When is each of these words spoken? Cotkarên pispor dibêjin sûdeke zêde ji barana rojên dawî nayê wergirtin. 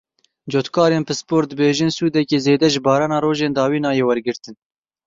Cotkarên 0.53 1.05
pispor 1.07 1.43
dibêjin 1.49 1.91
sûdeke 1.97 2.37
zêde 2.45 2.67
ji 2.73 2.79
barana 2.85 3.17
rojên 3.23 3.51
dawî 3.57 3.79
nayê 3.85 4.03
wergirtin. 4.09 4.55